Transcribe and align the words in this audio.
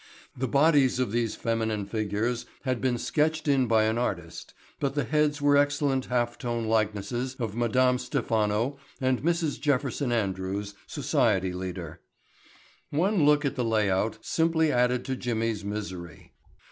The 0.35 0.47
bodies 0.47 0.97
of 0.97 1.11
these 1.11 1.35
feminine 1.35 1.85
figures 1.85 2.47
had 2.63 2.81
been 2.81 2.97
sketched 2.97 3.47
in 3.47 3.67
by 3.67 3.83
an 3.83 3.99
artist, 3.99 4.55
but 4.79 4.95
the 4.95 5.03
heads 5.03 5.43
were 5.43 5.55
excellent 5.55 6.05
half 6.07 6.39
tone 6.39 6.65
likenesses 6.65 7.35
of 7.35 7.53
Madame 7.55 7.99
Stephano 7.99 8.79
and 8.99 9.21
Mrs. 9.21 9.59
Jefferson 9.61 10.11
Andrews, 10.11 10.73
society 10.87 11.53
leader. 11.53 11.99
One 12.89 13.27
look 13.27 13.45
at 13.45 13.55
the 13.55 13.63
lay 13.63 13.91
out 13.91 14.17
simply 14.23 14.71
added 14.71 15.05
to 15.05 15.15
Jimmy's 15.15 15.63
misery. 15.63 16.31